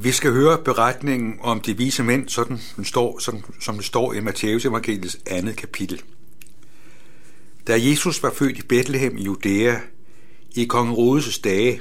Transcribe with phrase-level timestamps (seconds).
[0.00, 4.12] Vi skal høre beretningen om de vise mænd, sådan den står, sådan, som det står
[4.12, 6.02] i Matteus evangeliets andet kapitel.
[7.66, 9.76] Da Jesus var født i Bethlehem i Judæa,
[10.54, 11.80] i kong Rodes dage,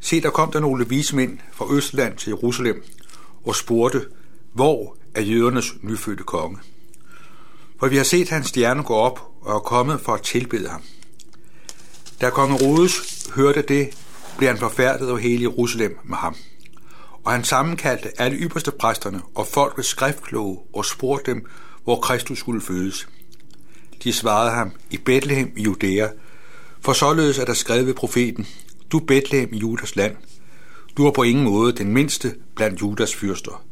[0.00, 2.82] se der kom der nogle vise mænd fra Østland til Jerusalem
[3.44, 4.06] og spurgte,
[4.52, 6.58] hvor er jødernes nyfødte konge?
[7.80, 10.82] For vi har set hans stjerne gå op og er kommet for at tilbede ham.
[12.20, 13.98] Da kong Rodes hørte det,
[14.38, 16.36] blev han forfærdet og hele Jerusalem med ham.
[17.24, 21.46] Og han sammenkaldte alle ypperste præsterne og folkets skriftkloge og spurgte dem,
[21.84, 23.08] hvor Kristus skulle fødes.
[24.04, 26.08] De svarede ham, i Bethlehem i Judæa,
[26.80, 28.46] for således er der skrevet ved profeten,
[28.92, 30.16] du Bethlehem i Judas land,
[30.96, 33.64] du er på ingen måde den mindste blandt Judas fyrster.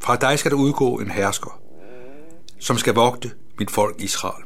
[0.00, 1.60] Fra dig skal der udgå en hersker,
[2.58, 4.44] som skal vogte mit folk Israel.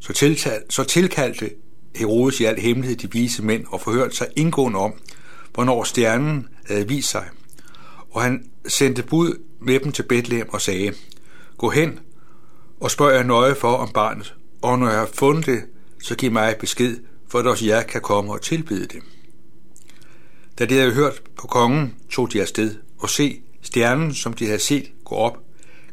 [0.00, 1.50] Så, tiltal, så tilkaldte
[1.96, 4.92] Herodes i al hemmelighed de vise mænd og forhørte sig indgående om,
[5.54, 7.28] hvornår stjernen havde vist sig.
[8.10, 10.94] Og han sendte bud med dem til Bethlehem og sagde,
[11.58, 12.00] Gå hen
[12.80, 15.62] og spørg jer nøje for om barnet, og når jeg har fundet det,
[16.02, 16.96] så giv mig besked,
[17.28, 19.02] for at også jeg kan komme og tilbede det.
[20.58, 24.58] Da de havde hørt på kongen, tog de afsted, og se, stjernen, som de havde
[24.58, 25.38] set gå op,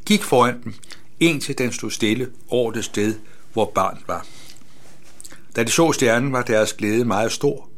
[0.05, 0.73] gik foran dem,
[1.19, 3.16] indtil den stod stille over det sted,
[3.53, 4.25] hvor barnet var.
[5.55, 7.69] Da de så stjernen, var deres glæde meget stor,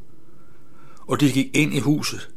[1.08, 2.30] og de gik ind i huset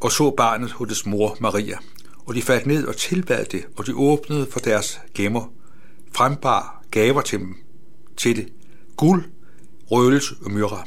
[0.00, 1.78] og så barnet hos dets mor Maria.
[2.26, 5.52] Og de faldt ned og tilbad det, og de åbnede for deres gemmer,
[6.12, 7.56] frembar gaver til dem,
[8.16, 8.48] til det,
[8.96, 9.24] guld,
[9.90, 10.86] røgelse og myrra.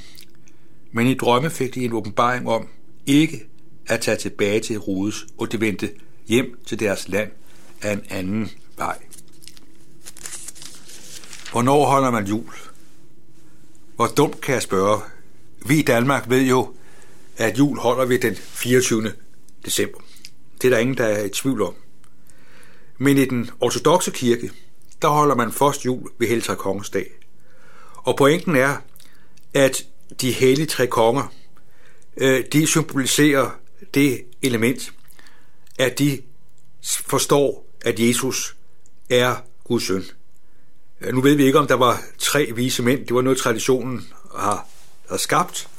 [0.92, 2.68] Men i drømme fik de en åbenbaring om
[3.06, 3.48] ikke
[3.88, 5.92] at tage tilbage til Herodes, og de vendte
[6.28, 7.32] hjem til deres land
[7.82, 8.98] af en anden vej.
[11.52, 12.54] Hvornår holder man jul?
[13.96, 15.02] Hvor dumt kan jeg spørge?
[15.66, 16.74] Vi i Danmark ved jo,
[17.42, 19.14] at jul holder vi den 24.
[19.66, 19.98] december.
[20.62, 21.74] Det er der ingen, der er i tvivl om.
[22.98, 24.52] Men i den ortodoxe kirke,
[25.02, 27.12] der holder man først jul ved Heltre Kongens dag.
[27.96, 28.78] Og pointen er,
[29.54, 29.86] at
[30.22, 31.34] de hellige tre konger,
[32.18, 33.50] øh, de symboliserer
[33.94, 34.94] det element,
[35.80, 36.22] at de
[37.08, 38.56] forstår, at Jesus
[39.10, 40.04] er Guds søn.
[41.02, 43.06] Øh, nu ved vi ikke, om der var tre vise mænd.
[43.06, 44.68] Det var noget, traditionen har,
[45.10, 45.71] har skabt.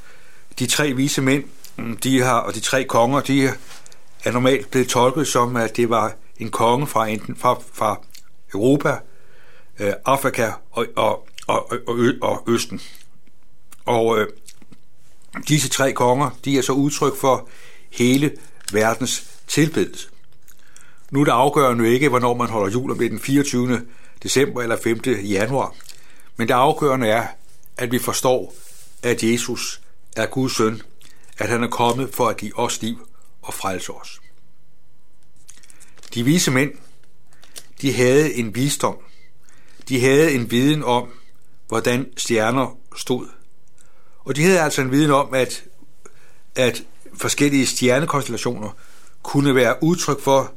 [0.59, 1.45] De tre vise mænd,
[1.77, 3.51] mm, de har, og de tre konger, de
[4.25, 8.01] er normalt blevet tolket som, at det var en konge fra, enten, fra, fra
[8.55, 8.99] Europa,
[9.79, 12.81] øh, Afrika og, og, og, og, og Østen.
[13.85, 14.29] Og øh,
[15.49, 17.49] disse tre konger, de er så udtryk for
[17.91, 18.33] hele
[18.73, 20.09] verdens tilbedelse.
[21.11, 23.83] Nu er det afgørende ikke, hvornår man holder jul, om det er den 24
[24.23, 25.01] december eller 5.
[25.07, 25.75] januar.
[26.37, 27.27] Men det afgørende er,
[27.77, 28.55] at vi forstår,
[29.03, 29.82] at Jesus
[30.17, 30.83] er Guds søn,
[31.39, 33.09] at han er kommet for at give os liv
[33.43, 34.21] og frelse os.
[36.15, 36.73] De vise mænd,
[37.81, 38.97] de havde en visdom.
[39.89, 41.09] De havde en viden om,
[41.69, 43.29] hvordan stjerner stod.
[44.19, 45.65] Og de havde altså en viden om, at,
[46.55, 46.83] at
[47.15, 48.71] forskellige stjernekonstellationer
[49.23, 50.53] kunne være udtryk for,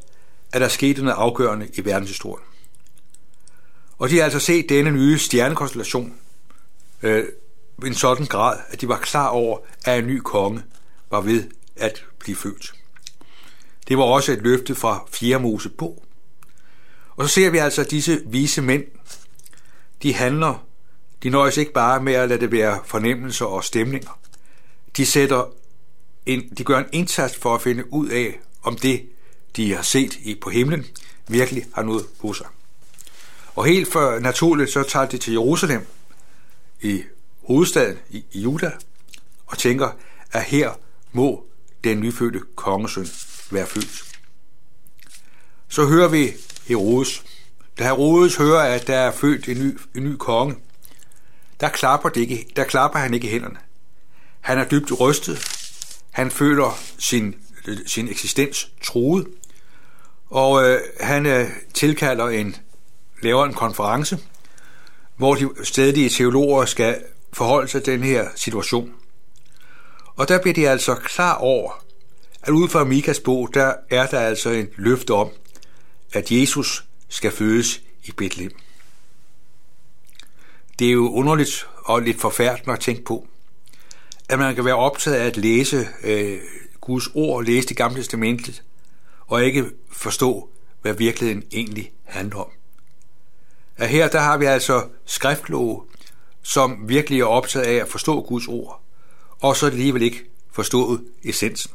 [0.52, 2.46] at der skete noget afgørende i verdenshistorien.
[3.98, 6.16] Og de har altså set denne nye stjernekonstellation
[7.02, 7.26] øh,
[7.86, 10.64] en sådan grad, at de var klar over, at en ny konge
[11.10, 11.44] var ved
[11.76, 12.74] at blive født.
[13.88, 15.40] Det var også et løfte fra 4.
[15.40, 16.04] Mosebog.
[17.16, 18.84] Og så ser vi altså, at disse vise mænd,
[20.04, 20.66] de handler,
[21.24, 24.20] de nøjes ikke bare med at lade det være fornemmelser og stemninger.
[24.98, 25.52] De, sætter
[26.26, 29.10] en, de gør en indsats for at finde ud af, om det,
[29.56, 30.86] de har set i på himlen,
[31.28, 32.48] virkelig har noget på sig.
[33.56, 35.88] Og helt for naturligt, så tager de til Jerusalem
[36.82, 37.04] i
[37.48, 38.72] hovedstaden i, Juda
[39.46, 39.90] og tænker,
[40.32, 40.72] at her
[41.12, 41.46] må
[41.84, 43.08] den nyfødte kongesøn
[43.52, 44.04] være født.
[45.68, 46.32] Så hører vi
[46.68, 47.24] Herodes.
[47.80, 50.56] Da Herodes hører, at der er født en ny, en ny konge,
[51.60, 53.58] der klapper, det ikke, der klapper han ikke hænderne.
[54.42, 55.40] Han er dybt rystet.
[56.12, 57.36] Han føler sin,
[57.86, 59.28] sin eksistens truet.
[60.30, 62.56] Og øh, han øh, tilkalder en
[63.22, 64.20] laver en konference,
[65.18, 67.04] hvor de stedlige teologer skal
[67.36, 68.94] forholde sig til den her situation.
[70.16, 71.84] Og der bliver de altså klar over,
[72.44, 75.30] at ud fra Mikas bog, der er der altså en løfte om,
[76.14, 78.52] at Jesus skal fødes i Bethlehem.
[80.80, 83.28] Det er jo underligt og lidt forfærdeligt at tænke på,
[84.30, 86.40] at man kan være optaget af at læse øh,
[86.82, 88.64] Guds ord, læse det gamle testamentet,
[89.28, 90.50] og ikke forstå,
[90.82, 92.50] hvad virkeligheden egentlig handler om
[93.78, 95.82] at her der har vi altså skriftlåge,
[96.46, 98.82] som virkelig er optaget af at forstå Guds ord,
[99.40, 101.72] og så alligevel ikke forstået essensen.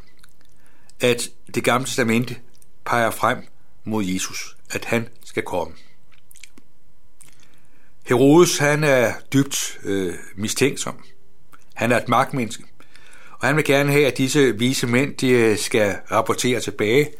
[1.00, 2.36] at det gamle testamente
[2.84, 3.38] peger frem
[3.84, 5.74] mod Jesus, at han skal komme.
[8.06, 11.04] Herodes, han er dybt øh, mistænksom.
[11.74, 12.64] Han er et magtmenneske.
[13.30, 17.10] Og han vil gerne have, at disse vise mænd, de øh, skal rapportere tilbage,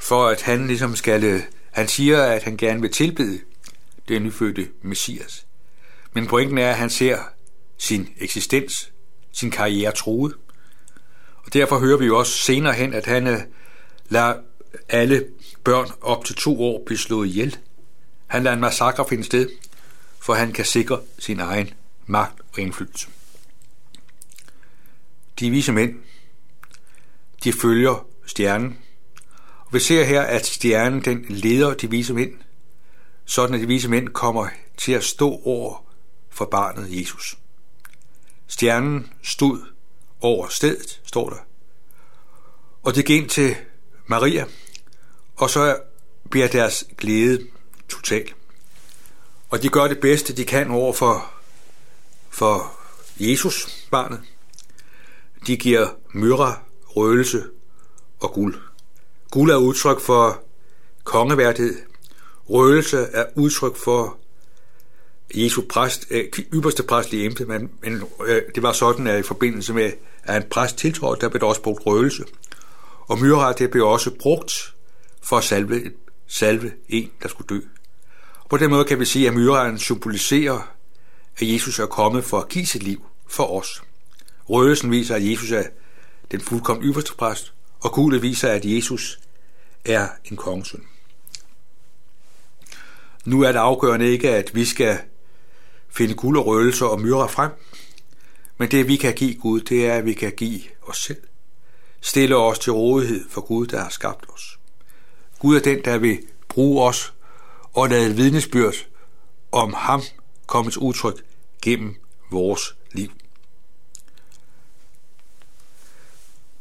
[0.00, 3.40] for at han ligesom skal, øh, han siger, at han gerne vil tilbede
[4.08, 5.46] den nyfødte Messias.
[6.12, 7.18] Men pointen er, at han ser
[7.78, 8.92] sin eksistens,
[9.32, 10.34] sin karriere truet.
[11.36, 13.40] Og derfor hører vi jo også senere hen, at han øh,
[14.08, 14.34] lader
[14.88, 15.26] alle
[15.64, 17.58] børn op til to år blive slået ihjel.
[18.26, 19.48] Han lader en massakre finde sted,
[20.20, 21.70] for han kan sikre sin egen
[22.06, 23.08] magt og indflydelse.
[25.40, 25.94] De vise mænd,
[27.44, 28.78] de følger stjernen,
[29.58, 32.34] og vi ser her, at stjernen den leder de vise mænd,
[33.24, 35.91] sådan at de vise mænd kommer til at stå over
[36.32, 37.38] for barnet Jesus.
[38.46, 39.58] Stjernen stod
[40.20, 41.36] over stedet, står der.
[42.82, 43.56] Og det gik ind til
[44.06, 44.46] Maria,
[45.36, 45.80] og så
[46.30, 47.46] bliver deres glæde
[47.88, 48.32] total.
[49.50, 51.32] Og de gør det bedste, de kan over for,
[52.30, 52.78] for
[53.16, 54.20] Jesus, barnet.
[55.46, 57.44] De giver myrra, røgelse
[58.20, 58.60] og guld.
[59.30, 60.42] Guld er udtryk for
[61.04, 61.82] kongeværdighed.
[62.48, 64.18] Røgelse er udtryk for
[65.34, 66.24] Jesu præst, øh,
[66.54, 69.92] ypperste præstlige emte, men, men øh, det var sådan, at i forbindelse med,
[70.24, 72.24] at en præst tiltrådte, der blev der også brugt røgelse.
[73.06, 74.74] Og myrra, det blev også brugt
[75.22, 75.92] for at salve,
[76.26, 77.60] salve en, der skulle dø.
[78.38, 80.72] Og på den måde kan vi sige, at myrren symboliserer,
[81.38, 83.82] at Jesus er kommet for at give sit liv for os.
[84.48, 85.62] Røgelsen viser, at Jesus er
[86.30, 89.20] den fuldkommen ypperste præst, og guldet viser, at Jesus
[89.84, 90.82] er en kongesøn.
[93.24, 94.98] Nu er det afgørende ikke, at vi skal
[95.92, 97.50] finde guld og røgelser og myrer frem,
[98.58, 101.22] men det vi kan give Gud, det er, at vi kan give os selv.
[102.00, 104.58] Stille os til rådighed for Gud, der har skabt os.
[105.38, 106.18] Gud er den, der vil
[106.48, 107.12] bruge os
[107.72, 108.74] og lade et vidnesbyrd
[109.52, 110.02] om ham
[110.46, 111.24] komme til udtryk
[111.62, 111.94] gennem
[112.30, 113.10] vores liv.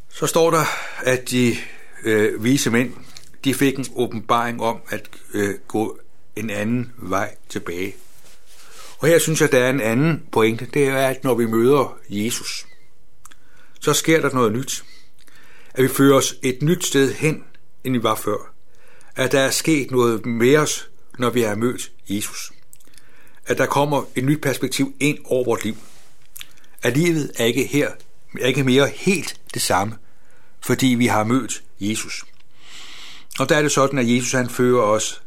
[0.09, 0.65] Så står der,
[0.97, 1.55] at de
[2.03, 2.93] øh, vise mænd,
[3.43, 5.99] de fik en åbenbaring om at øh, gå
[6.35, 7.95] en anden vej tilbage.
[9.01, 10.67] Og her synes jeg, der er en anden pointe.
[10.73, 12.67] Det er, at når vi møder Jesus,
[13.79, 14.83] så sker der noget nyt.
[15.73, 17.43] At vi fører os et nyt sted hen,
[17.83, 18.53] end vi var før.
[19.15, 20.89] At der er sket noget med os,
[21.19, 22.51] når vi har mødt Jesus.
[23.45, 25.77] At der kommer et nyt perspektiv ind over vores liv.
[26.83, 27.91] At livet er ikke her,
[28.41, 29.97] er ikke mere helt det samme,
[30.65, 32.23] fordi vi har mødt Jesus.
[33.39, 35.21] Og der er det sådan, at Jesus han fører os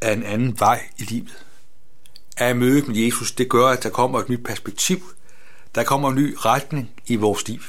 [0.00, 1.47] af en anden vej i livet
[2.38, 5.02] af mødet med Jesus, det gør, at der kommer et nyt perspektiv.
[5.74, 7.60] Der kommer en ny retning i vores liv.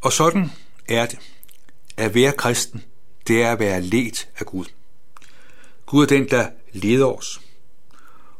[0.00, 0.50] Og sådan
[0.88, 1.18] er det.
[1.96, 2.84] At være kristen,
[3.28, 4.64] det er at være let af Gud.
[5.86, 7.40] Gud er den, der leder os.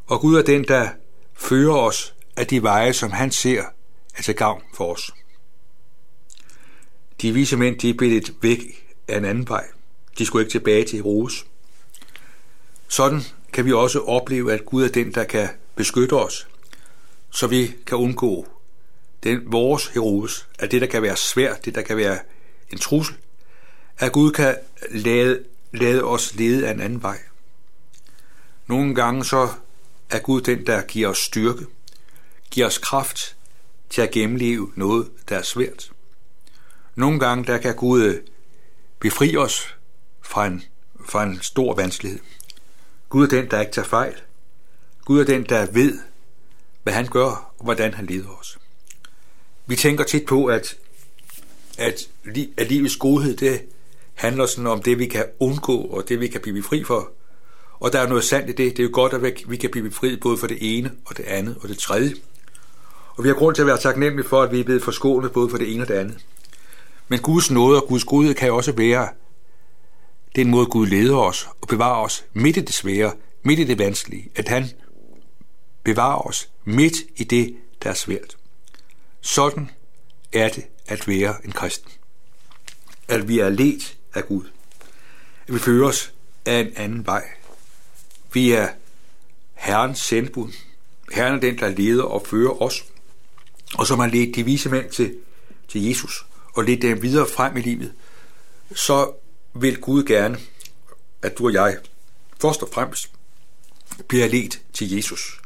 [0.06, 0.88] Og Gud er den, der
[1.34, 3.64] fører os af de veje, som han ser
[4.14, 5.10] er til gavn for os.
[7.22, 8.60] De vise mænd, de blev lidt væk
[9.08, 9.66] af en anden vej.
[10.18, 11.46] De skulle ikke tilbage til Herodes.
[12.88, 13.22] Sådan
[13.56, 16.48] kan vi også opleve, at Gud er den, der kan beskytte os,
[17.30, 18.46] så vi kan undgå
[19.22, 22.18] den, vores Herodes, at det, der kan være svært, det, der kan være
[22.70, 23.16] en trussel,
[23.98, 24.56] at Gud kan
[24.90, 27.18] lade, lade os lede af en anden vej.
[28.66, 29.48] Nogle gange så
[30.10, 31.66] er Gud den, der giver os styrke,
[32.50, 33.36] giver os kraft
[33.90, 35.90] til at gennemleve noget, der er svært.
[36.94, 38.20] Nogle gange der kan Gud øh,
[38.98, 39.76] befri os
[40.22, 40.62] fra en,
[41.06, 42.20] fra en stor vanskelighed.
[43.08, 44.14] Gud er den, der ikke tager fejl.
[45.04, 45.98] Gud er den, der ved,
[46.82, 48.58] hvad han gør, og hvordan han leder os.
[49.66, 50.76] Vi tænker tit på, at,
[51.78, 52.08] at,
[52.56, 53.62] at livets godhed, det
[54.14, 57.10] handler sådan om det, vi kan undgå, og det, vi kan blive fri for.
[57.80, 58.76] Og der er noget sandt i det.
[58.76, 61.24] Det er jo godt, at vi kan blive befriet både for det ene, og det
[61.24, 62.14] andet, og det tredje.
[63.16, 65.50] Og vi har grund til at være taknemmelige for, at vi er blevet forskånet både
[65.50, 66.18] for det ene og det andet.
[67.08, 69.08] Men Guds nåde og Guds godhed kan jo også være
[70.36, 73.12] den måde, Gud leder os og bevarer os midt i det svære,
[73.42, 74.30] midt i det vanskelige.
[74.34, 74.70] At han
[75.82, 78.36] bevarer os midt i det, der er svært.
[79.20, 79.70] Sådan
[80.32, 81.90] er det at være en kristen.
[83.08, 84.44] At vi er let af Gud.
[85.48, 86.12] At vi fører os
[86.44, 87.24] af en anden vej.
[88.32, 88.68] Vi er
[89.54, 90.52] Herrens sendbud.
[91.12, 92.84] Herren er den, der leder og fører os.
[93.78, 95.16] Og som har ledt de vise mænd til,
[95.68, 97.92] til Jesus og ledt dem videre frem i livet,
[98.74, 99.12] så
[99.62, 100.38] vil Gud gerne,
[101.22, 101.78] at du og jeg
[102.40, 103.10] først og fremmest
[104.08, 105.40] bliver ledt til Jesus.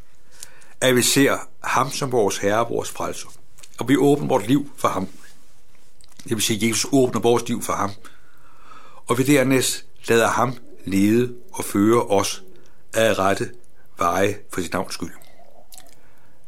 [0.81, 3.27] At vi ser ham som vores herre og vores frelser.
[3.79, 5.07] Og vi åbner vores liv for ham.
[6.23, 7.91] Det vil sige, at Jesus åbner vores liv for ham.
[9.07, 12.43] Og vi dernæst lader ham lede og føre os
[12.93, 13.51] af rette
[13.97, 15.11] veje for sit navns skyld.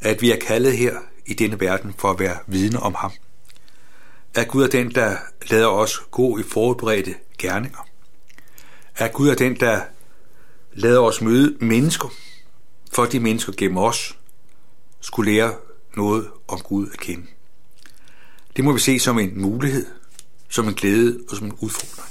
[0.01, 3.11] At vi er kaldet her i denne verden for at være vidne om ham.
[4.35, 5.17] At Gud er den, der
[5.49, 7.87] lader os gå i forberedte gerninger.
[8.95, 9.81] At Gud er den, der
[10.73, 12.13] lader os møde mennesker,
[12.93, 14.17] for de mennesker gennem os
[15.01, 15.55] skulle lære
[15.95, 17.27] noget om Gud at kende.
[18.55, 19.85] Det må vi se som en mulighed,
[20.49, 22.09] som en glæde og som en udfordring.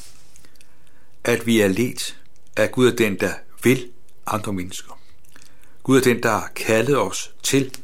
[1.25, 2.19] At vi er let,
[2.57, 3.91] at Gud er den, der vil
[4.27, 4.99] andre mennesker.
[5.83, 7.75] Gud er den, der har kaldet os til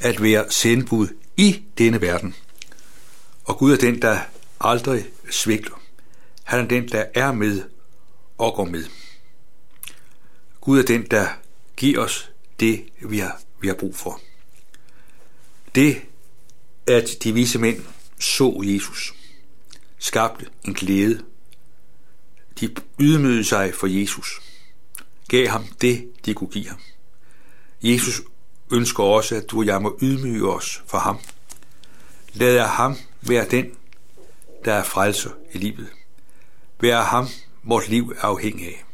[0.00, 2.34] at være sendbud i denne verden.
[3.44, 4.18] Og Gud er den, der
[4.60, 5.79] aldrig svigter.
[6.50, 7.62] Han er den, der er med
[8.38, 8.84] og går med.
[10.60, 11.28] Gud er den, der
[11.76, 12.30] giver os
[12.60, 14.20] det, vi har, vi har brug for.
[15.74, 16.02] Det,
[16.86, 17.84] at de vise mænd
[18.18, 19.14] så Jesus,
[19.98, 21.24] skabte en glæde.
[22.60, 24.40] De ydmygede sig for Jesus,
[25.28, 26.80] gav ham det, de kunne give ham.
[27.82, 28.22] Jesus
[28.72, 31.18] ønsker også, at du og jeg må ydmyge os for ham.
[32.32, 33.76] Lad ham være den,
[34.64, 35.88] der er frelser i livet
[36.82, 37.26] være ham,
[37.62, 38.84] vores liv er afhængig af.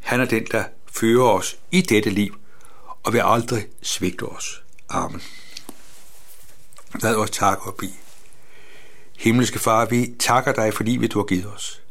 [0.00, 2.36] Han er den, der fører os i dette liv,
[3.02, 4.62] og vil aldrig svigte os.
[4.88, 5.22] Amen.
[7.02, 7.92] Lad os takke og bede.
[9.18, 11.82] Himmelske Far, vi takker dig for livet, du har givet os.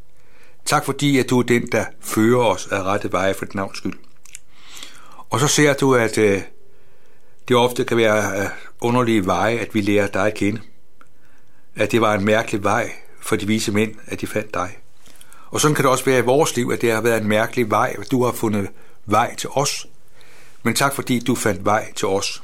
[0.65, 3.77] Tak fordi, at du er den, der fører os af rette veje for dit navns
[3.77, 3.99] skyld.
[5.29, 6.41] Og så ser du, at øh,
[7.47, 8.49] det ofte kan være øh,
[8.81, 10.61] underlige veje, at vi lærer dig at kende.
[11.75, 14.77] At det var en mærkelig vej for de vise mænd, at de fandt dig.
[15.51, 17.69] Og sådan kan det også være i vores liv, at det har været en mærkelig
[17.69, 18.69] vej, at du har fundet
[19.05, 19.87] vej til os.
[20.63, 22.41] Men tak fordi du fandt vej til os.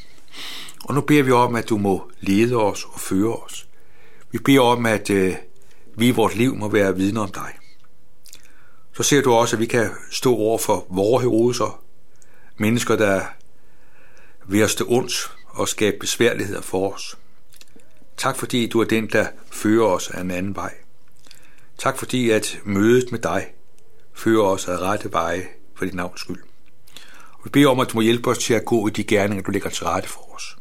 [0.83, 3.67] Og nu beder vi om, at du må lede os og føre os.
[4.31, 5.35] Vi beder om, at øh,
[5.95, 7.53] vi i vores liv må være vidne om dig.
[8.93, 11.81] Så ser du også, at vi kan stå over for vores heroser,
[12.57, 13.21] mennesker, der
[14.47, 17.17] vil os til ondt og skabe besværligheder for os.
[18.17, 20.73] Tak fordi du er den, der fører os af en anden vej.
[21.77, 23.53] Tak fordi at mødet med dig
[24.13, 26.43] fører os af rette veje for dit navns skyld.
[27.31, 29.43] Og vi beder om, at du må hjælpe os til at gå i de gerninger,
[29.43, 30.57] du lægger til rette for os.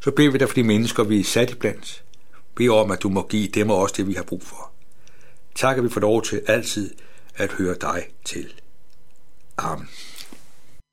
[0.00, 2.04] Så beder vi dig for de mennesker, vi er sat i blandt.
[2.54, 4.72] Bed om, at du må give dem og os det, vi har brug for.
[5.54, 6.94] Tak, at vi får lov til altid
[7.34, 8.52] at høre dig til.
[9.58, 9.88] Amen.